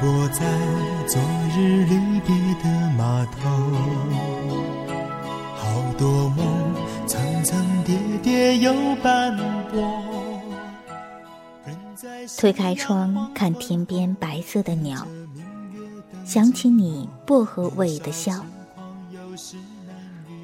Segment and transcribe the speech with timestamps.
[0.00, 0.46] 我在
[1.08, 1.20] 昨
[1.56, 2.32] 日离别
[2.62, 3.48] 的码头，
[5.56, 6.46] 好多梦
[7.04, 9.36] 层层叠叠又斑
[9.72, 10.04] 驳。
[12.38, 15.04] 推开窗，看天边白色的鸟，
[16.24, 18.44] 想起你薄荷味的笑。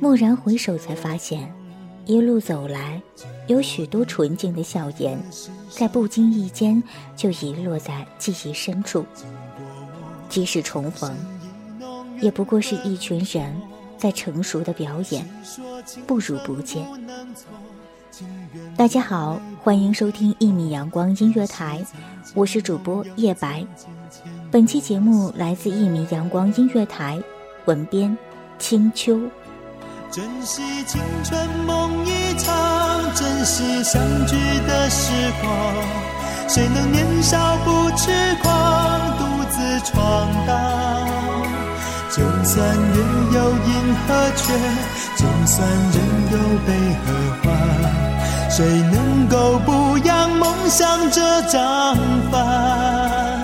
[0.01, 1.55] 蓦然回首，才发现，
[2.07, 3.01] 一路走来，
[3.47, 5.17] 有许多纯净的笑颜，
[5.71, 6.83] 在不经意间
[7.15, 9.07] 就遗落在记忆深处。
[10.35, 11.15] 即使重逢，
[12.21, 13.55] 也不过是一群人
[13.97, 15.25] 在成熟的表演，
[16.09, 16.85] 不如不见。
[18.77, 21.81] 大家好，欢迎收听一米阳光音乐台，
[22.35, 23.65] 我是主播叶白。
[24.51, 27.23] 本期节目来自一米阳光音乐台，
[27.67, 28.19] 文编
[28.59, 29.17] 青秋。
[30.11, 34.35] 珍惜青春梦一场，珍惜相聚
[34.67, 35.75] 的时光。
[36.49, 38.11] 谁能年少不痴
[38.43, 38.64] 狂，
[42.45, 43.01] 就算月
[43.33, 44.53] 有阴和缺，
[45.17, 45.97] 就算人
[46.31, 46.69] 有悲
[47.01, 47.07] 和
[47.41, 47.49] 欢，
[48.51, 48.63] 谁
[48.93, 51.97] 能够不扬梦想这张
[52.31, 53.43] 帆？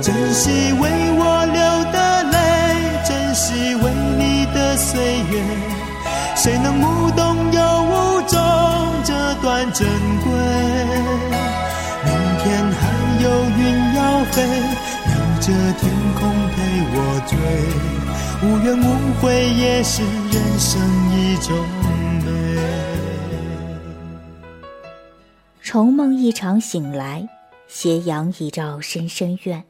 [0.00, 0.88] 珍惜为
[1.18, 2.38] 我流的泪，
[3.06, 5.42] 珍惜为你的岁月。
[6.34, 8.40] 谁能无动又无衷
[9.04, 9.12] 这
[9.42, 9.86] 段珍
[10.24, 10.32] 贵？
[12.06, 12.10] 明
[12.42, 12.88] 天还
[13.22, 13.28] 有
[13.58, 14.42] 云要飞，
[15.04, 16.56] 留着天空陪
[16.94, 18.01] 我追。
[18.44, 20.82] 无怨无悔也是人生
[21.16, 21.56] 一种
[22.24, 22.32] 美。
[25.60, 27.28] 重梦一场醒来，
[27.68, 29.62] 斜阳一照深深院。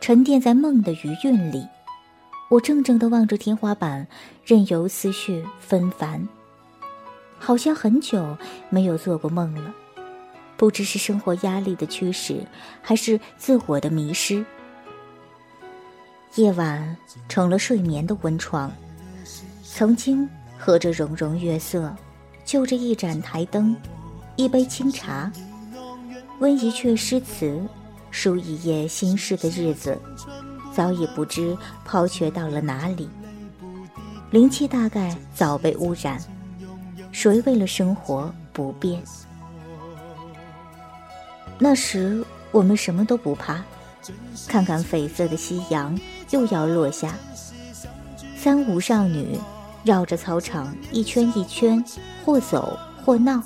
[0.00, 1.68] 沉淀在梦的余韵里，
[2.48, 4.06] 我怔怔地望着天花板，
[4.46, 6.26] 任由思绪纷繁。
[7.38, 8.38] 好像很久
[8.70, 9.70] 没有做过梦了，
[10.56, 12.38] 不知是生活压力的驱使，
[12.80, 14.42] 还是自我的迷失。
[16.36, 16.96] 夜晚
[17.28, 18.72] 成了睡眠的温床，
[19.62, 20.28] 曾经
[20.58, 21.94] 和着融融月色，
[22.44, 23.76] 就着一盏台灯，
[24.34, 25.30] 一杯清茶，
[26.40, 27.62] 温一阙诗词，
[28.10, 29.96] 书一夜心事的日子，
[30.74, 33.08] 早已不知抛却到了哪里。
[34.32, 36.20] 灵气大概早被污染，
[37.12, 39.00] 谁为了生活不变？
[41.60, 43.62] 那时我们什么都不怕，
[44.46, 45.98] 看看绯色的夕阳
[46.30, 47.14] 又要落下，
[48.36, 49.38] 三五少女
[49.84, 51.84] 绕着操场一圈一圈，
[52.24, 53.42] 或走或闹。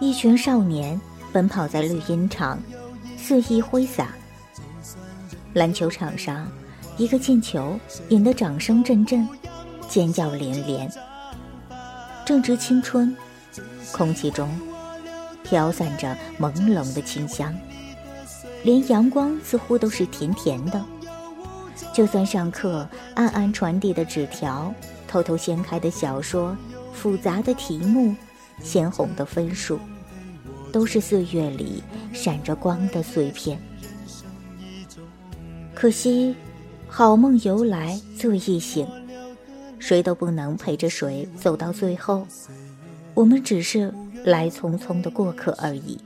[0.00, 1.00] 一群少年
[1.32, 2.58] 奔跑在绿茵场，
[3.16, 4.08] 肆意挥洒。
[5.54, 6.50] 篮球场上，
[6.96, 7.78] 一个进球
[8.08, 9.28] 引得掌声阵阵，
[9.88, 10.90] 尖叫连连。
[12.24, 13.14] 正值青春，
[13.92, 14.48] 空气中
[15.44, 17.54] 飘散着朦胧的清香，
[18.64, 20.84] 连阳光似乎都是甜甜的。
[21.92, 24.72] 就算上课暗暗传递的纸条，
[25.06, 26.56] 偷偷掀开的小说，
[26.92, 28.14] 复杂的题目，
[28.62, 29.78] 鲜红的分数，
[30.72, 31.82] 都是岁月里
[32.12, 33.60] 闪着光的碎片。
[35.74, 36.34] 可惜，
[36.88, 38.86] 好梦由来最易醒，
[39.78, 42.26] 谁都不能陪着谁走到最后。
[43.14, 43.92] 我们只是
[44.24, 45.98] 来匆匆的过客而已。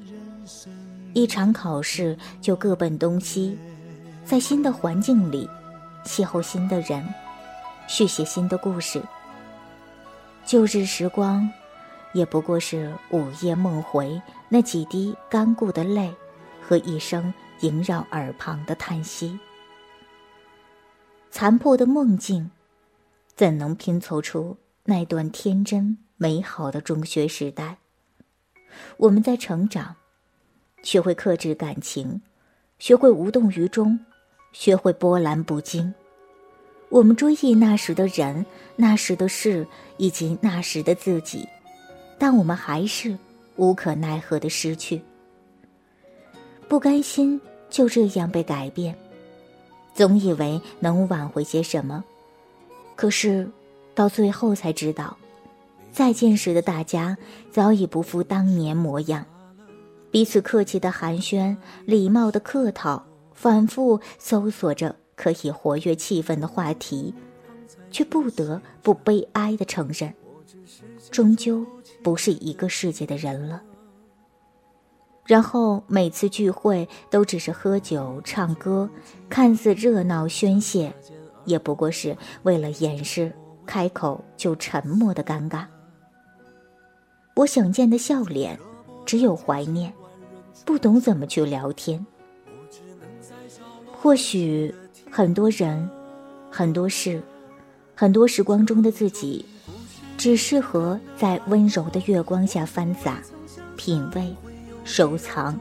[1.17, 3.57] 一场考试就各奔东西，
[4.23, 5.49] 在新的环境里，
[6.05, 7.03] 邂逅新的人，
[7.89, 9.03] 续写新的故事。
[10.45, 11.51] 旧日时光，
[12.13, 14.21] 也不过是午夜梦回
[14.51, 16.15] 那几滴干固的泪，
[16.61, 19.41] 和一声萦绕耳旁的叹息。
[21.31, 22.51] 残破的梦境，
[23.35, 27.79] 怎能拼凑出那段天真美好的中学时代？
[28.99, 29.97] 我们在成长，
[30.87, 32.23] 学会克制感情，
[32.79, 33.99] 学会无动于衷，
[34.53, 35.93] 学会波澜不惊。
[36.91, 38.47] 我们追忆那时的人、
[38.77, 39.67] 那时的事
[39.97, 41.45] 以及那时的自己，
[42.21, 43.19] 但我们还是
[43.57, 45.03] 无可奈何的失去。
[46.69, 48.97] 不甘心就这样被改变，
[49.93, 52.05] 总以为能挽回些什么，
[52.95, 53.51] 可是
[53.93, 55.17] 到最后才知道，
[55.91, 57.19] 再见时的大家
[57.51, 59.27] 早已不复当年模样，
[60.11, 63.05] 彼此客气的寒暄，礼貌的客套，
[63.35, 64.95] 反复搜索着。
[65.17, 67.15] 可以活跃气氛的话题，
[67.91, 70.13] 却不得不悲哀的承认，
[71.11, 71.65] 终究
[72.03, 73.63] 不是一个世界的人了。
[75.25, 78.87] 然后每次聚会都只是喝酒唱歌，
[79.31, 80.93] 看似热闹宣泄，
[81.47, 83.33] 也不过是为了掩饰
[83.65, 85.65] 开口就沉默的尴尬。
[87.37, 88.61] 我想见的笑脸，
[89.07, 89.91] 只有怀念，
[90.67, 92.05] 不懂怎么去聊天。
[93.95, 94.75] 或许。
[95.09, 95.89] 很多人，
[96.51, 97.23] 很多事，
[97.95, 99.47] 很多时光中的自己，
[100.19, 103.23] 只适合在温柔的月光下翻洒、
[103.77, 104.37] 品味、
[104.85, 105.59] 收藏。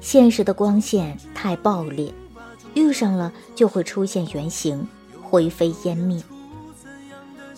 [0.00, 2.12] 现实的光线太暴烈，
[2.74, 4.86] 遇上了就会出现原形，
[5.22, 6.22] 灰飞烟灭。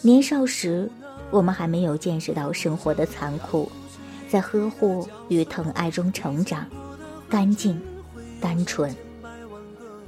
[0.00, 0.88] 年少时，
[1.32, 3.68] 我们还没有见识到生活的残酷，
[4.30, 6.64] 在呵护与疼爱中成长，
[7.28, 7.80] 干净，
[8.40, 8.94] 单纯。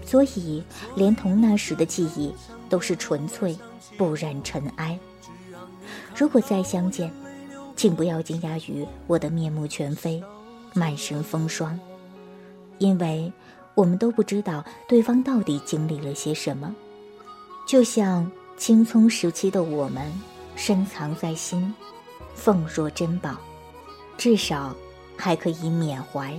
[0.04, 0.62] 所以，
[0.94, 2.32] 连同那时的记忆
[2.68, 3.56] 都是纯粹，
[3.98, 4.98] 不染尘埃。
[6.14, 7.12] 如果再相见，
[7.74, 10.22] 请不要惊讶于我的面目全非，
[10.72, 11.78] 满身风霜，
[12.78, 13.32] 因为
[13.74, 16.74] 我们都不知道对方到底经历了些什么。
[17.66, 20.12] 就像青葱时期的我们，
[20.54, 21.72] 深藏在心，
[22.34, 23.36] 奉若珍宝，
[24.16, 24.74] 至少
[25.16, 26.32] 还可以缅怀。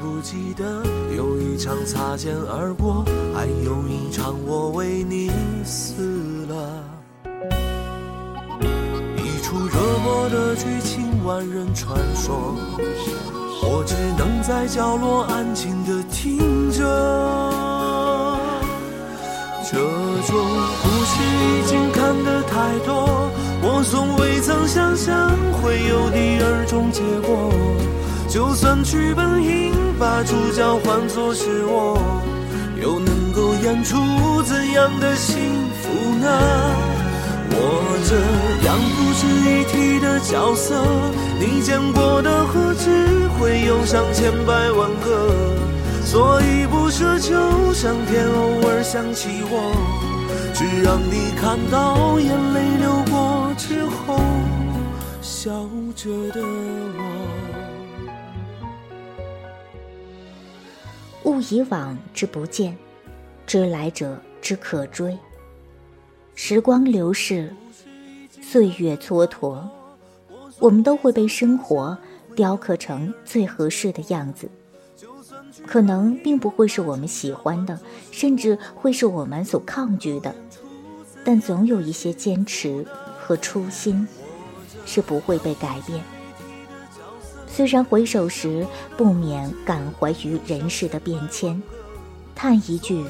[0.00, 0.82] 不记得
[1.16, 3.04] 有一场擦肩而过，
[3.34, 5.30] 还有一场我为你
[5.64, 6.82] 死了。
[9.16, 12.56] 一出热播的剧情，万人传说，
[13.62, 16.78] 我只能在角落安静的听着。
[19.70, 20.34] 这种
[20.82, 23.17] 故事已经看得太多，
[23.90, 27.50] 从未曾想象会有第二种结果。
[28.28, 31.98] 就算剧本应把主角换作是我，
[32.80, 33.96] 又能够演出
[34.42, 35.40] 怎样的幸
[35.80, 35.88] 福
[36.20, 36.28] 呢？
[37.50, 37.56] 我
[38.04, 38.14] 这
[38.66, 40.84] 样不值一提的角色，
[41.40, 45.32] 你见过的何止会有上千百万个？
[46.04, 49.72] 所以不奢求上天偶尔想起我，
[50.52, 52.87] 只让你看到眼泪流
[53.58, 54.16] 之后，
[55.20, 57.02] 笑着的我。
[61.24, 62.78] 勿以往之不见，
[63.48, 65.18] 知来者之可追。
[66.36, 67.52] 时光流逝，
[68.40, 69.60] 岁月蹉跎，
[70.60, 71.98] 我们都会被生活
[72.36, 74.48] 雕刻成最合适的样子。
[75.66, 77.76] 可能并不会是我们喜欢的，
[78.12, 80.32] 甚至会是我们所抗拒的，
[81.24, 82.86] 但总有一些坚持
[83.28, 84.08] 和初心
[84.86, 86.02] 是不会被改变。
[87.46, 88.66] 虽然回首时
[88.96, 91.62] 不免感怀于人世的变迁，
[92.34, 93.04] 叹一句：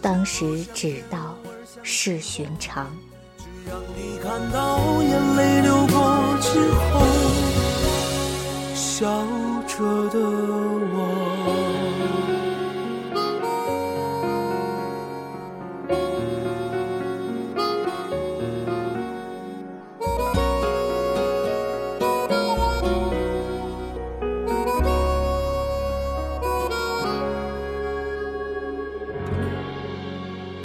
[0.00, 1.36] 当时只道
[1.82, 2.90] 是寻常。
[3.36, 5.98] 只让你看到眼泪流过
[6.40, 7.04] 之后，
[8.74, 9.04] 笑
[9.68, 10.93] 着的我。